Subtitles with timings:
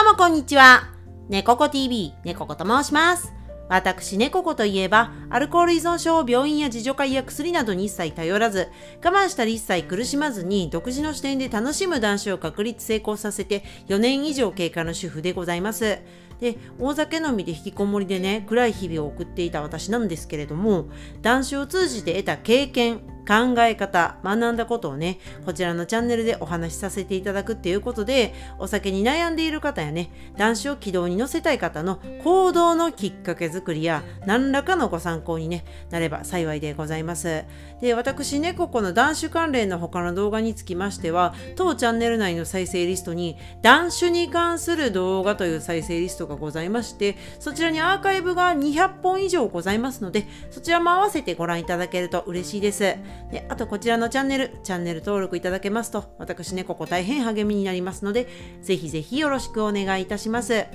[0.00, 0.88] うもこんにちは。
[1.28, 3.34] 猫子 TV、猫子と申します。
[3.68, 8.68] 私、猫子といえば、アルコール依存症を病院や自助会や薬などに一切頼らず、
[9.04, 15.98] 我慢したり一切苦しまずに、独自の視点で楽しむ男子を確立成功させて、4年以上経過の主婦でございます。
[16.40, 20.86] で、大酒飲みで引きこもりでね、暗い日々を送っていた私なんですけれども、
[21.20, 37.44] 男子を通じて得た経験、考え方、学んだことをね、こちらのチャンネルでお話しさせていただくっていうことで、お酒に悩んでいる方やね、男子を軌道に乗せたい方の行動のきっかけ作りや、何らかのご参考に、ね、なれば幸いでございます。
[37.80, 52.96] で、私ね、ここの男子関連の他の動画につきましては、当チャンネル内の再生リストに、男子に関する動画という再生リストがございまして、そちらにアーカイブが200本以上ございますので、そちらも合わせてご覧いただけると嬉しいです。
[53.30, 58.28] であとこちらのチャンネル、チャンネル登録いただけますと、私ね、ここ大変励みになりますので、
[58.62, 60.66] ぜひぜひよろしくお願いいたします。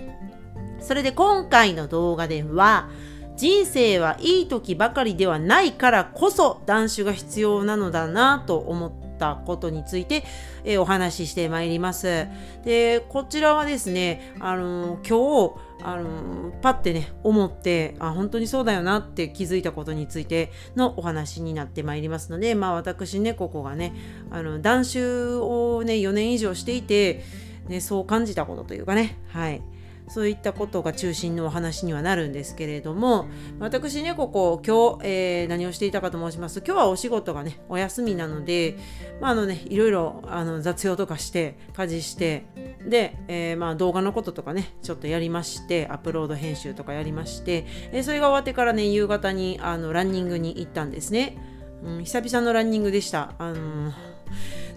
[0.80, 2.90] それで今回の動画では、
[3.38, 10.24] 人生はいい時ばかりではないからこそ断酒が必要なのだなと思ってたことについて、
[10.64, 12.28] えお話ししてまいります。
[12.64, 23.94] で、こちらはですね、あの今日、あのーパッてね、思って、あ、本当にそうだよなって気づいたことについてのお話になってまいりますので、まあ私ね、ここがね、
[24.32, 25.02] あの、断酒
[25.36, 27.24] をね、4年以上していて、
[27.68, 29.62] ね、そう感じたことというかね、はい。
[30.08, 33.28] そういったことが中心のお話にはなるんですけれども、
[33.60, 38.78] 私ね、ここ今日、えー何をしていたかと申しますと、今日はお仕事がね、お休みなので、
[39.20, 42.46] まあ、あのね、いろいろあの雑用とかして、家事して、
[42.88, 51.38] で、えーまあ動画のこととかね、ちょっとやりまして、アップロード編集とかやりまして、えーそれが終わってからね、夕方にあのランニングに行ったんですね。
[51.84, 53.34] うん、久々のランニングでした。
[53.38, 53.92] あの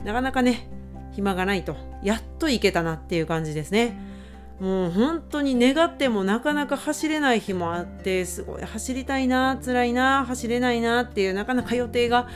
[0.05, 0.69] なかなかね、
[1.13, 4.18] 暇がないと、やっと行けたなっていう感じですね。
[4.61, 12.29] もう本当に願ってもなかなか走れない日もあってすごい走りたいな辛いな走れないなっていうなかなか予定が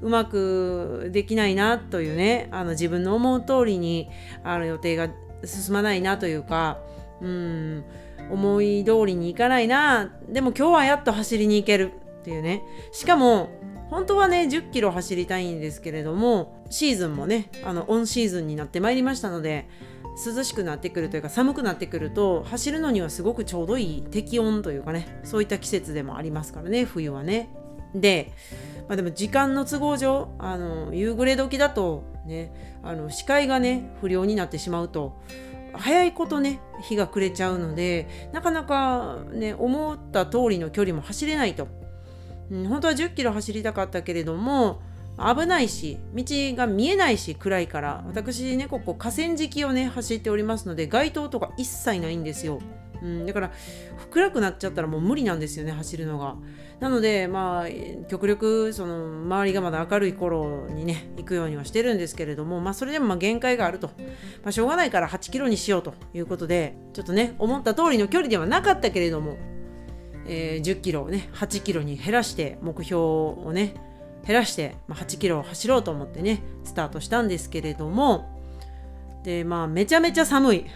[0.00, 4.08] うまくできないなというねあの自分の思う通りに
[4.44, 5.08] あの予定が
[5.44, 6.78] 進まないなというか
[7.20, 7.84] うん
[8.30, 10.10] 思い通りにいかないな。
[10.28, 12.62] でも今日はやっと走りに行けるっていうね。
[12.92, 13.50] しかも
[13.90, 19.68] 本当はね10キロ走りたいんですけれどもシーズンもねあのオンシーズンになってまいりましたので
[20.16, 27.50] 涼しくなってくるというか寒くなってくると走るのにはすごくちょうどいい適温というかねそういった季節でもありますからね冬はね。
[27.94, 28.32] で、
[28.88, 35.20] まあ、でも時間の都合上あの夕暮れ時だとねあの視界がね不良になってしまうと
[35.72, 41.68] 早いことね日が暮れちゃうのでなかなかね思った通りの距離も走れないと、
[42.50, 44.82] うん、本当は1 0キロ走りたかったけれども
[45.18, 46.24] 危ないし道
[46.56, 48.04] が見えないし暗いから。
[48.06, 52.60] 私ねここ河川敷をね走っておりますので街灯とか一切ないんですよ、
[53.02, 53.52] うん、だから
[54.10, 56.36] 暗くなっちゃったらもう無理なんですよね走るのが。
[56.80, 63.88] なのでまあ極力その周りがまだ明るい頃にね行くようにはしてるんですけれどもまあそれでもまあ限界があると、
[64.42, 69.36] まあ、しょうがないから8キロにしようということでちょっとね思った通りの距離ではなかったけれども、
[70.26, 73.93] えー10キロをね8キロに減らして目標をね
[74.26, 78.32] 減らして、まあ、8キロを走ろうと思ってねスタートしたんですけれども。
[79.24, 80.66] でまあめちゃめちゃ寒い。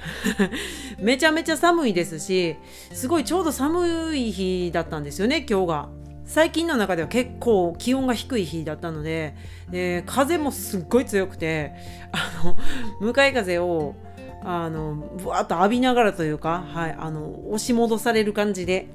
[0.98, 2.56] めちゃめちゃ寒いですし
[2.94, 5.88] すごいちょうど寒い日だったんですよね今日が。
[6.24, 9.34] 最近の中では結構気温が低い日だったので。
[9.70, 11.72] で風もすっごい強くて
[12.12, 12.56] あの
[13.00, 13.94] 向かい風を
[14.42, 18.88] あのぶわっと浴びながらというか、はい、あの押し戻される感じで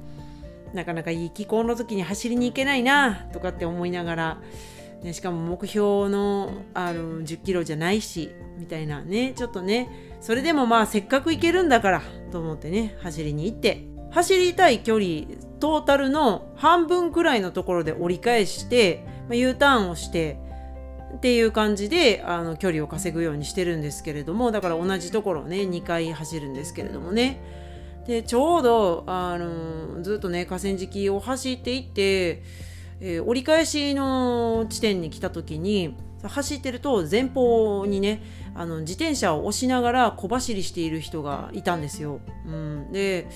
[0.74, 4.38] なかなかいい気候の時に走りに行けないなとかって思いながら、
[5.02, 12.02] ね、しかも目標のあの10キロじゃないしみたいなねちょっとねそれでもまあせっかく行けるんだから
[12.32, 15.26] と思ってね走りに行って走りたい距離
[15.60, 20.38] トータルの半分くらいのところで折り返して、まあ U ターンをして
[21.16, 27.63] っていう感じであの距離を稼ぐようにしてるんですけれどもだから同じところをね2回走るんですけれどもね。
[28.06, 32.42] でちょうどあのずっとね河川敷を走っていって、
[33.00, 38.22] えー折り返しの地点に来た時に走ってると前方にね
[38.54, 42.20] あの自転車を押しながら小走りしている人がいたんですよ。
[42.46, 43.26] うん、で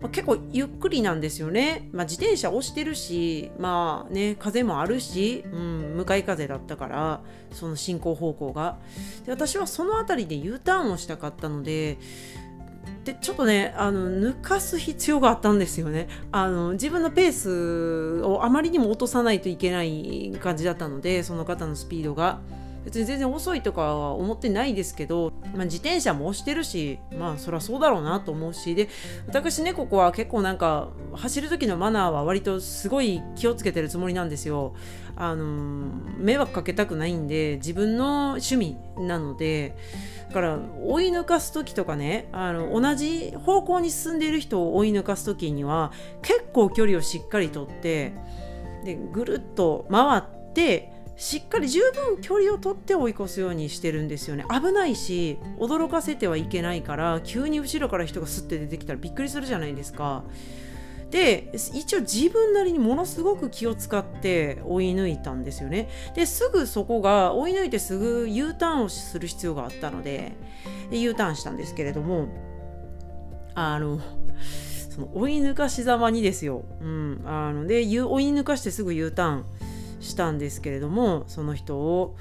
[0.00, 1.88] まあ結構ゆっくりなんですよね。
[1.92, 7.20] まあ、自転車押してるし、まあね、風もあるし、うん、向かい風だったから、
[7.52, 8.78] その進行方向が。
[9.24, 11.98] で私はその辺りで U ターンをしたかったので、
[13.08, 16.08] でちょっとねあの抜かす必要があったんですよね。
[16.30, 22.38] あの自分のペースをあまりにも落とさないといけない感じだったのでその方のスピードが。
[22.88, 28.88] 別に全然遅いとかは思ってないですけど、まあ、自転車も押してるしまあそりゃそうだろうなと思うしで
[29.26, 34.74] 私ねここは結構なんか走る時のマナーは割とすごい気をつけてるつもりなんですよ。
[35.16, 39.76] あの迷惑かけたくないんで自分の趣味なので
[40.28, 45.92] だから追い抜かす時とかねあの同じ方向に進んでいる人を追い抜かす時には
[46.22, 48.14] 結構距離をしっかりとって
[48.84, 50.22] でぐるっと回っ
[50.54, 54.44] てしっかり十分距離を取って追い越すようにしてるんですよね。
[54.48, 60.22] 危ないし驚かせてはいけないから急に後ろから人がスッて出てきたらびっくりするじゃないですか。
[61.10, 65.88] で一応自分なりにものすごく気を使って追い抜いたんですよね。
[66.14, 70.32] ですぐそこが追い抜いてすぐ U ターンをする必要があったので
[70.90, 72.28] で U ターンしたんですけれども
[73.54, 74.00] あの
[74.90, 79.44] その追い抜かしざまにですよ、うん、あので追い抜かしてすぐ U ターン
[80.00, 82.16] したんですけれどもその人を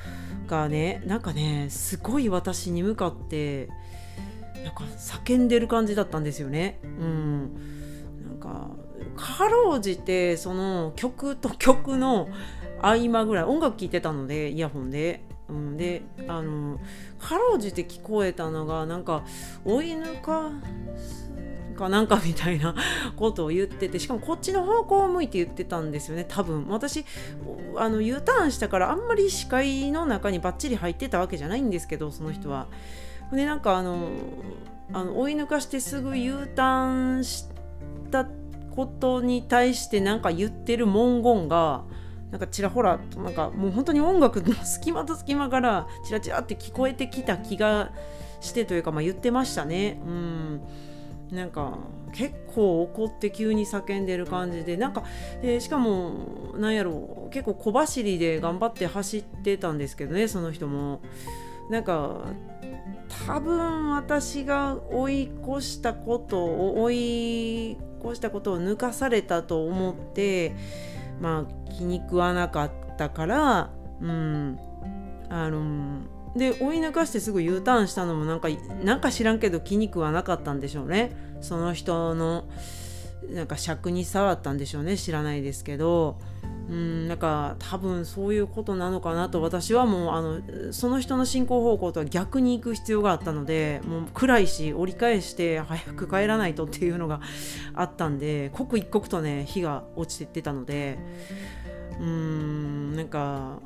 [0.47, 3.69] がねなんかねすごい私に向かって
[4.63, 6.79] なんか叫んでる感じだったんですよね。
[6.83, 7.53] うん
[8.27, 8.69] なんか
[9.15, 12.29] かろうじてその曲と曲の
[12.81, 15.23] 合間ぐらい音楽聴いてたのでイヤホンで。
[15.49, 16.77] うん、であの
[17.19, 19.23] かろうじて聞こえたのがなんか
[19.63, 20.51] 追い抜か
[21.77, 22.75] かなんかみたいな
[23.15, 27.05] ことを言っててしかもこっちの方向を向いて言ってたんですよね多分私
[27.77, 32.67] あの U ターンしたからあんまり視界の中にバッチリ入ってたわけじゃないんですけどその人は。
[33.31, 34.09] でなんかあの
[34.93, 37.45] あの追い抜かしてすぐ U ターンし
[38.09, 38.25] た
[38.73, 41.83] ことに対して何か言ってる文言が
[42.31, 47.91] なんかちらほらとなんかもう本当に音楽の隙間と隙間からチラチラって聞こえてきた気が
[48.39, 49.99] してというか、まあ、言ってましたね。
[50.05, 50.61] うん
[51.31, 51.77] なんか
[52.13, 55.03] 結構怒って急に叫んでる感じでなんか、
[55.41, 61.01] えー、しかもなんやろう結構小走りで頑張って走ってたんですけどねその人も。
[61.69, 62.21] なんか
[63.27, 70.55] 多分私が追い越したことを追い越したことを抜かされたと思って
[71.19, 73.69] まあ気に食わなかったから
[74.01, 74.59] うん
[75.29, 76.01] あの
[76.37, 78.49] で追い抜かしてすぐ U ターンしたのもなんか
[78.83, 81.15] なんか知らんけど気に食わなかったんでしょうね。
[81.41, 82.45] その人の
[83.29, 84.97] なんか尺に触ったんでしょうね。
[84.97, 86.19] 知らないですけど。
[86.69, 97.21] うんなんか多分そういうことなのかなと私はもうあのその人の進行方向とは逆に行く必要があったのでもう暗いし折り返して早く帰らないとっていうのが
[97.73, 100.99] あったんで刻一刻とね火が落ちてってたので。
[101.99, 103.59] うーんなんか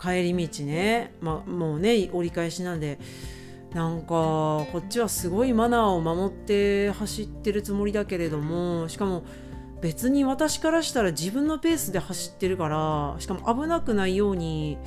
[0.00, 2.98] 帰り道ね、ま、もうね折り返しなんで
[3.72, 9.24] なんかこっちはすごいマナーを守って走ってるつもりだけれどもしかも
[9.80, 14.78] 別に私からしたら自分のペースで走ってるからしかも危なくないように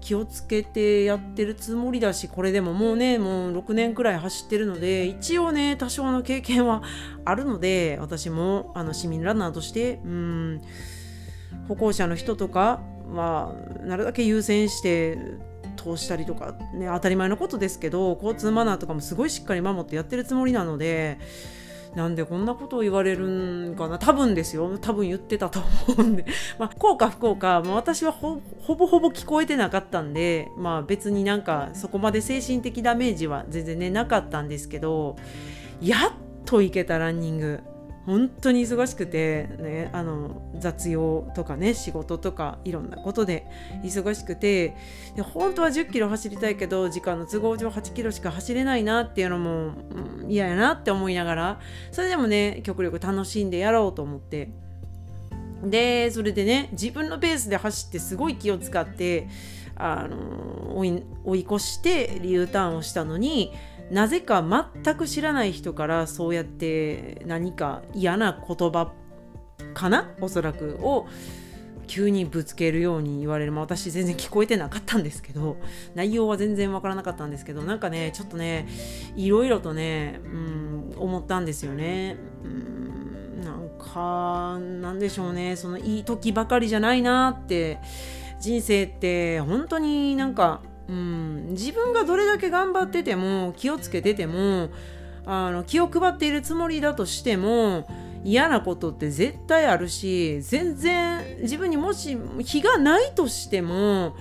[0.00, 6.82] 気をつけてやってるつもりだしこれでももうねもう6年くらい走ってるので一応ね多少の経験は
[7.24, 10.60] あるので私もあの市民ランナーとしてうん
[11.68, 12.80] 歩行者の人とか
[13.14, 15.18] はなるだけ優先して
[15.76, 21.18] 通したりとかね当たり前のことですけど交通マナーとかもすごいしっかり守ってやってるつもりなので
[21.94, 23.28] なんでこんなことを言われる
[23.72, 23.98] んかな。
[23.98, 24.78] 多分ですよ。
[24.78, 26.24] 多分言ってたと思うんで。
[26.58, 28.40] まあこうか不幸か、まあ、私はほ
[28.74, 35.16] ぼほぼ聞こえてなかったんでまあ別になんかそこまで精神的ダメージは全然ねなかったんですけど
[35.82, 36.00] やっ
[36.46, 37.60] と行けたランニング。
[38.06, 43.46] 本当に忙しくて、ね、あの雑用とかね仕事とかいろんなことで
[43.84, 44.76] 忙しくて
[45.14, 49.72] で本当は1 0キロ走りたいけど時間の都合上8キロしか走れないなっていうのも、
[50.22, 51.60] うん、嫌やなって思いながら
[51.92, 54.50] それでもね極力楽しんでやろうと思って。
[55.64, 59.28] でそれでね自分のペースで走ってすごい気を使って
[59.76, 63.52] あの追い越して U ターンをしたのに
[63.92, 68.92] なぜか全く知らない人からそうやって何か嫌な言葉
[69.74, 70.10] かな？
[70.20, 71.06] おそらくを
[71.86, 75.58] 急にぶつけるように言われる、まあ、私全然聞こえてなかったんですけど
[75.94, 78.66] 内容は全然わからなかったんですけどなんかねちょっとね
[79.14, 82.16] いろいろとね、うん、思ったんですよね。
[82.44, 85.56] うんなんかなんでしょうね。
[85.56, 87.78] そのいい時ばかりじゃないなって
[88.40, 94.68] 人生って本当になんかうん、自分がどれだけ頑張ってても気をつけてても
[95.24, 97.88] あの気を配っているつもりだとしても
[98.24, 104.14] 嫌なことって絶対あるし全然自分にもし非がないとしても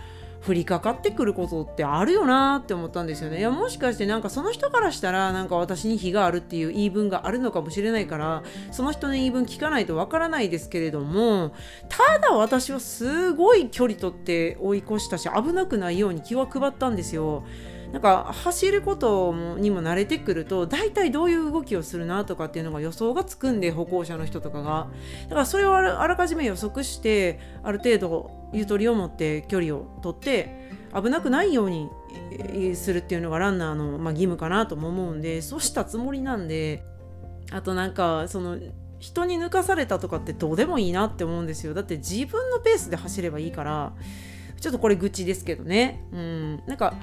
[0.46, 11.54] 降りかかってくることってあるよなって思ったんですよねいやもしかしてなんかその人からしたらなんか私に非があるっていう言い分があるのかもしれないからその人の言い分聞かないとわからないですけれども
[11.90, 17.44] ただ私はすごい距離取って追い越したし危なくないように気は配ったんですよ。
[17.92, 24.88] なんか走ることにも慣れてくると大体どういう動きをするなとかっていうのが予想がつくんで歩行者の人とかが。
[25.24, 31.90] だからそれをあらかじめ予測してある程度ゆとりを持って距離を取って危なくないように
[32.76, 36.84] するっていうのがランナーの、まあ、義務かなとも思うんでそうしたつもりなんで
[37.52, 38.58] あとなんかその
[39.00, 41.74] 人に抜かされたとかってどうでもいいなって思うんですよ。
[41.74, 43.94] だって自分のペースで走ればいいから
[44.60, 46.06] ちょっとこれ愚痴ですけどね。
[46.14, 46.64] うん。
[46.68, 46.94] なんか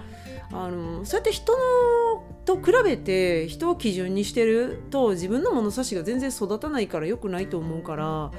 [0.50, 8.30] あのそうやって人のと比べて人を基準にしてると自分の物差しが全然育たないから良くないと思うから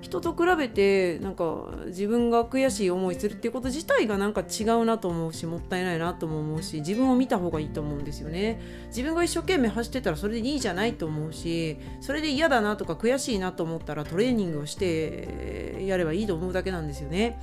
[0.00, 17.40] 人と比べてなんか自分が悔しい思いするっていうこと自体がなんか違うなと思うしもったいないなとも思うし自分を見た方がいいと思うんですよね自分が一生懸命走ってたらそれでいいじゃないと思うしそれで嫌だなとか悔しいなと思ったらトレーニングをしてやればいいと思うだけなんですよね。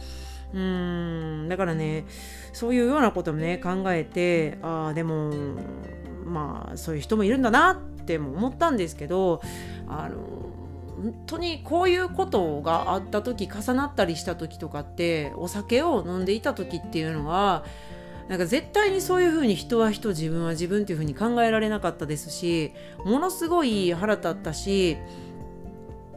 [0.54, 1.50] うん。
[1.50, 2.06] だからね
[2.52, 5.32] そういうようなこともね考えてああでも
[6.26, 9.42] まあそういう人もいるんだなっても思ったんですけど
[9.88, 10.44] あの
[10.96, 17.66] 本当にこういうことがあった時重なったりした時とかってお酒を飲んでいた時っていうのは
[18.30, 22.72] なんか絶対にそういうふうに人は人自分は自分っていうふうに考えられなかったですし
[23.04, 24.98] ものすごい腹立ったし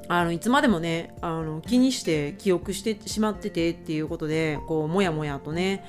[0.09, 5.85] あのいつまでもねあの気にして記憶してしまっててっていうことでこうもやもやとね、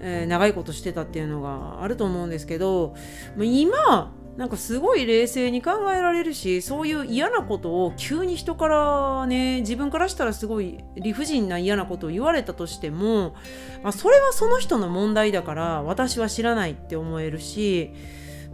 [0.00, 2.94] えー、長いことしてたっていうのがあると思うんですけど
[3.38, 13.34] 今なんかすごい冷静に考えられるしそういう嫌なことを急に人からね自分からしたらすごい理不尽な嫌なことを言われたとしても、
[13.82, 17.92] まあ、それはその人の問題だから私は知らないって思えるし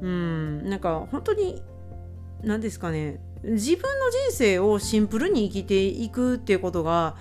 [0.01, 1.63] うんなんか本当に
[2.43, 7.17] 何ですかね自分の人生をシンプルに生きていくっていうことが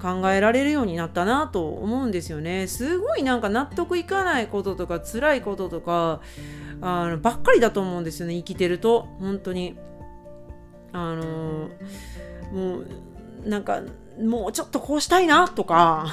[0.00, 2.66] 考えられるようになったなと思うんですよね。
[2.68, 6.20] すごいなんか納得いかないこととか辛いこととか
[6.80, 9.76] あのばっかりだと思うんですよね生きてると本当に。
[10.90, 11.68] あの
[12.52, 12.86] もう
[13.44, 13.82] なんか
[14.20, 16.12] もうちょっとこうしたいなとか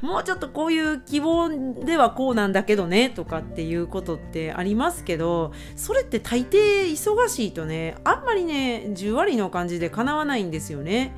[0.00, 1.48] もうちょっとこういう希望
[1.84, 11.14] ではこうなんだけどねとかっていうことってありますけどそれって大抵忙しいとねあんまりね10割の感じでかなわないんですよね。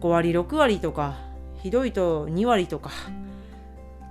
[0.00, 1.16] 5割6割とか
[1.62, 2.90] ひどいと2割とか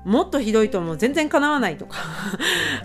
[0.05, 1.97] もっとひどいともう全然かなわないとか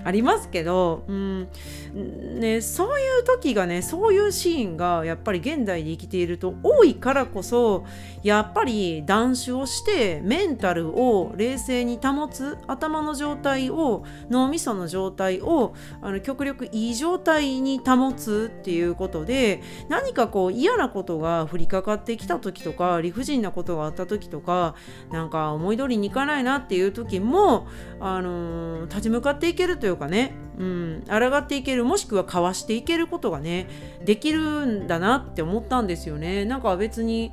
[0.05, 1.49] ありますけど、うん。
[1.95, 7.85] ね、そういう時がねそういうシーンがやっぱり現代で生きていると多いからこそ
[8.23, 24.75] やっぱり断酒をしてメンタルを冷静に保つ頭の状態を脳みその状態をあの極力いい状態に保つっていうことで何かこう嫌なことが降りかかってきた時とか理不尽なことがあった時とか
[25.11, 27.67] なんか思い通りにいかないなっていう時時も、
[28.01, 33.69] あのー、立ち向かっていけるというかね、うん、抗っていけるもしくはかわしていけることがね
[34.05, 36.45] できるんだなって思ったんですよね。
[36.45, 37.33] なんか別に、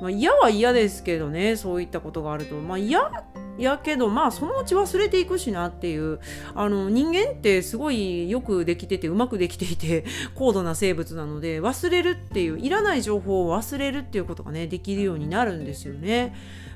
[0.00, 3.10] まあ、嫌は嫌ですけどねそういったことがあるとまあ嫌
[3.58, 6.20] やけどまあそのうち忘れていくしなっていう
[6.54, 10.04] あの人間ってすごいよくできててうまくできていて
[10.34, 16.34] 高度な生物なので忘れるっていういらない情報を忘れるっていうことがねできるようになるんですよね。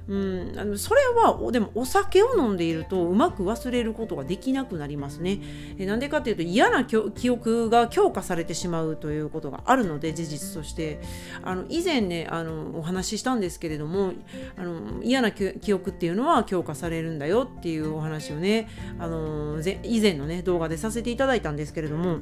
[0.09, 5.41] うん、あのそれはでもお酒を飲んでいるとうまく忘れることができなくなりますね。
[5.79, 11.01] えなんでかっていうと嫌な記憶が強化されてしまうということがあるので事実として
[11.43, 14.13] あの以前ねあのお話ししたんですけれども
[14.57, 18.69] あの嫌な記憶っていうのは強化されるんだよっていうお話をね
[18.99, 22.19] あの以前のね動画でさせていただいたんですけれども。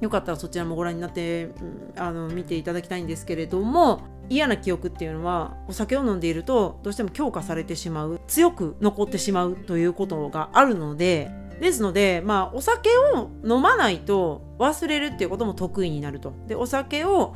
[0.00, 1.50] よかったらそちらもご覧になって
[1.96, 11.30] あの見ていただきたいんですけれども嫌な記憶っていうのはお酒を飲んでいるとどうしても強化されてしまう強く残ってしまうということがあるので
[11.60, 17.34] ですのでまあお酒を飲まないと忘れるっていうことも得意になるとでお酒を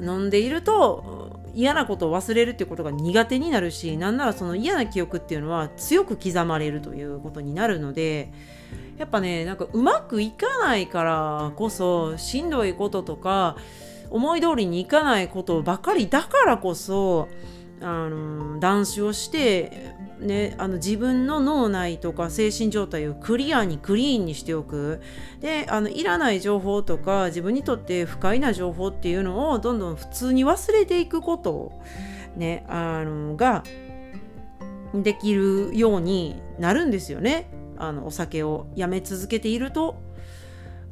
[0.00, 8.32] 飲んでいると嫌なことを忘れるっていうことが苦手になるしなんならその嫌な記憶っていうのは強く刻まれるということになるので
[8.98, 13.56] やっぱねなんかうまくいかないからこそしんどいこととか
[14.10, 17.28] 思い通りにいかないことばかりだからこそ
[17.80, 25.00] あの断酒をして、ね、あの自分の脳内とか精神状態をクリアにクリーンにしておく。
[25.40, 31.72] であのいらない情報とか自分にとって不快な情報っていうのをどんどん普通に忘れていくこと、
[32.36, 33.64] ね、あのが
[34.94, 37.50] できるようになるんですよね。
[37.76, 39.96] あのお酒をやめ続けていると。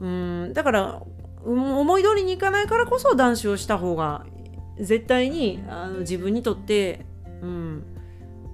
[0.01, 1.03] うんだから
[1.45, 4.27] 思い通りにいかないからこそ断酒をした方が
[4.79, 7.05] 絶対にあの自分にとって、
[7.41, 7.85] うん、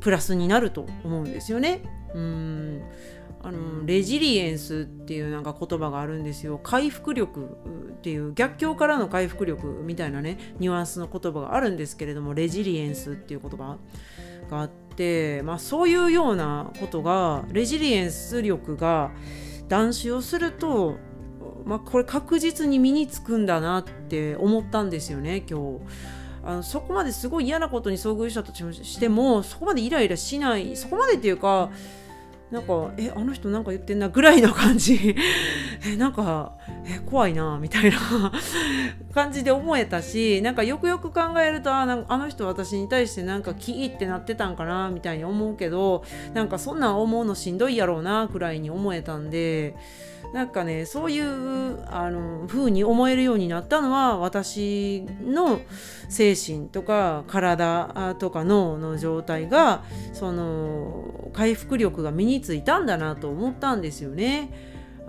[0.00, 1.83] プラスになると思うんですよね。
[2.14, 2.83] うん
[3.40, 7.45] あのレジリエンスっていうなんか言葉があるんですよ回復力
[7.93, 13.78] っていう逆境からの回復力みたいなねニュアンスの言葉があるんですけれどもレジリエンスっていう言葉
[14.50, 19.12] があって、まあ、そういうようなことがレジリエンス力が
[19.69, 20.97] 断酒をすると、
[21.64, 26.17] まあ、これ確実に身につくんだなって思ったんですよね今日。
[26.49, 30.75] あのそこまですごい嫌なことに遭遇したとしてもそこまでイライラしない。
[30.78, 31.69] そこまでっていうか
[32.50, 35.14] なんかえあの人なんか言ってんなぐらいの感じ。
[35.87, 36.52] えなんか
[36.87, 38.33] え怖いなみたいな
[39.14, 46.02] 感じで思えたしなんかよくよく考えるとあなんあの人私に対してなんかキーってなってたんかなみたいに思うけど
[46.35, 49.76] なんかそんなん思うのしんどいやろうなくらいに思えたんで
[50.33, 55.61] なんかねそういうあの風に思えるようになったのは私の
[56.09, 64.50] 精神とか体とか脳の状態がその回復力が身についたんだなと思ったんですよね。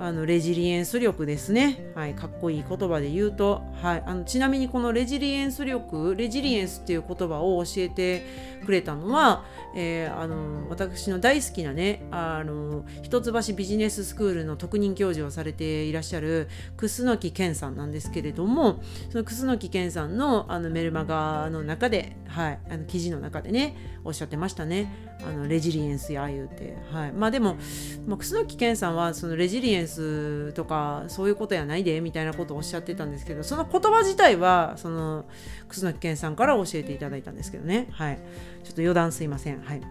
[0.01, 8.25] あのレジリエンス力ですね、はい、かっこいい言葉で言うと、はい、あのちなみにこのレジリエンス力レジリエンスっていう言葉を教えて
[8.65, 16.47] くれたのは、えー、あの私の大好きなねあの一橋ビジネススクールの特任教授をされていらっしゃる
[16.77, 25.09] 楠木健さんなんですけれどもその楠木健さんのあのメルマガの中で、はい、あの記事の中でねおっしゃってましたね。
[25.21, 27.57] あのレジリエンスや言うて、はい、まあでも、
[28.07, 35.25] まあ、楠木健さんはそのレジリエンスとかそういうことやないでみたいなことをおっしゃってたんですけどその言葉自体はその
[35.67, 38.19] 楠木健さんから教えていただいたんですけどね、はい、
[38.63, 39.61] ちょっと余談すいません。
[39.61, 39.81] はい、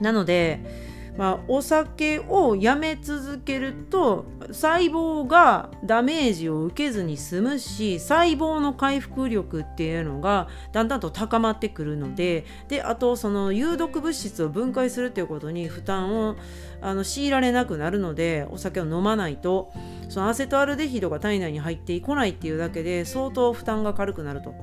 [0.00, 16.36] なのでまあ、お酒をやめ続けると細胞がダメージを受けずに済むし細胞の回復力っていうのがだんだんと高まってくるのでであとその有毒物質を分解するっていうことに負担を
[16.80, 19.70] あの強いられなくなるのでお酒を飲まないと
[20.08, 24.54] そのアセトアルデヒドが体内に入ってこないっていうだけで相当負担が軽くなると。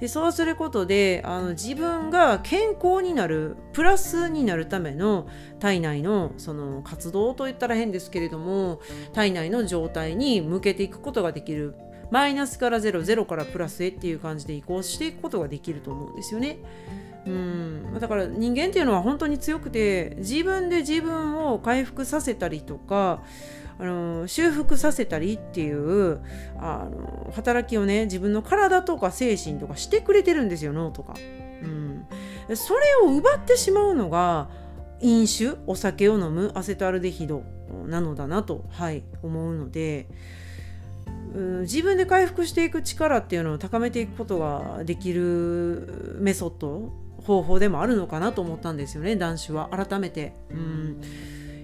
[0.00, 5.26] でそうすることであの自分が健康になるプラスになるための
[5.58, 8.80] 体内のその活動といったら変ですけれども
[9.12, 11.74] 体内の状態に向けていくことができる
[12.10, 16.58] マイナスからゼロゼロからプラスへっていう感じで移行していくことができると思うんですよね。
[17.26, 23.22] うんだから人間っていうのは本当に強くて自分で自分を回復させたりとか
[23.78, 26.20] あの修復させたりっていう
[26.58, 31.14] あの働きをね自分の体とか精神とかしてくれてるんですよ脳とか、
[31.62, 32.06] うん、
[32.56, 34.48] それを奪ってしまうのが
[35.00, 37.44] 飲酒お酒を飲むアセトアルデヒド
[37.86, 40.08] なのだなと、はい、思うので、
[41.62, 49.68] 自分で回復していく力っていうのを高めていくことができるメソッド方法でもあるのかなと思ったんですよね男子は。
[49.68, 50.34] 改めて。
[50.50, 50.54] う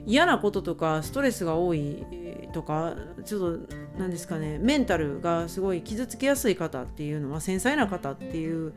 [0.07, 2.05] 嫌なこととかストレスが多い
[2.53, 8.75] とかちょっと何ですかねメンタルがすごい傷つきやすい方っていうのは繊細な方っていう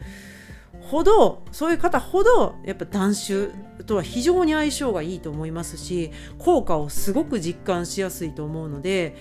[0.81, 3.49] ほどそういう方ほどやっぱ断酒
[3.85, 9.15] とは非常に相性がいいと思いますし効果をすごく実感しやすいと思うので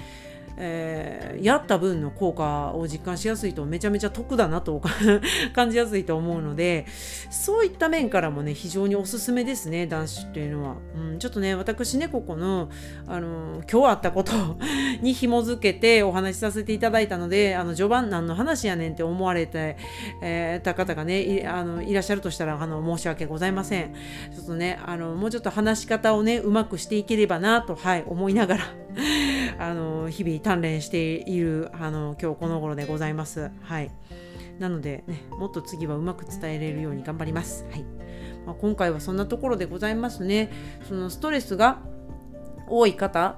[0.58, 4.80] えー、やった分の効果を実感しやすいとめちゃめちゃ得だなと
[5.54, 6.86] 感じやすいと思うので
[7.30, 12.70] そういった面からもね非常におすすめですね男子っていうのは、うん、ちょっとね私ねここの、
[13.06, 14.32] あの今日あったこと
[15.02, 19.76] に紐づけてお話しさせていただいたのであの序盤何の話やねんって思われて、
[20.22, 23.94] えー、た方がねいあのいらっしゃるとしたらあの申し訳ございません。
[24.34, 28.85] ちょっとねあのもうちょっと話し方をねうまくしていければなとはい思いながら
[29.58, 33.50] あの日々鍛錬しているあの今日この頃でございます。
[33.60, 33.90] はい。
[34.58, 37.66] なのでね、もっと次はうまく伝えれるように頑張ります。
[37.70, 37.84] はい。
[38.46, 40.50] まあ、今回はそんなところでございますね。
[40.88, 41.78] そのストレスが
[42.68, 43.36] 多い方、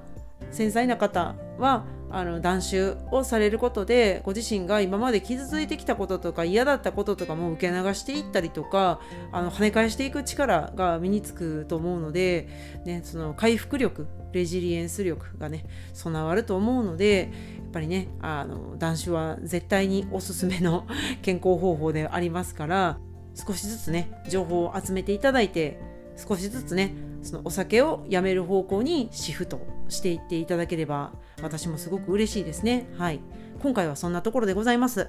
[0.50, 12.48] 繊細な方はあの断酒をされることでご自身が今まで傷ついてきたこととか嫌だったこととかも受け流していったりとかあの跳ね返していく力が身につくと思うので、
[12.84, 20.86] ね、その回復力レジリエンス力がね備わると思うのでやっぱりねあの断酒は絶対におすすめの
[21.22, 22.98] 健康方法でありますから
[23.34, 25.78] 少しずつね情報を集めていただいて
[26.16, 31.12] 少しずつねそのお酒をやめる方向にシフトしていっていただければ
[31.42, 32.88] 私もすごく嬉しいですね。
[32.96, 33.20] はい。
[33.60, 35.08] 今回はそんなところでございます。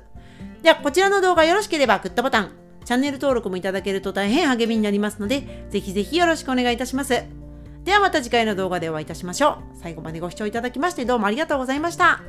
[0.63, 2.51] では、こちらの動画よろしければグッドボタン、
[2.85, 7.38] チャンネル登録もいただけると大変励みになりますので、ぜひぜひよろしくお願いいたします。
[7.83, 9.57] ではまた次回の動画でお会いいたしましょう。
[9.81, 12.21] 最後までご視聴いただきましてどうもありがとうございました。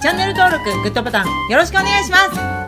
[0.00, 2.16] チャンネル登録、グッドボタンよろしくお願いしま
[2.62, 2.65] す。